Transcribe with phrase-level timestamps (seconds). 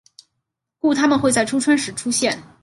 [0.79, 2.35] 故它们会在初春时出现。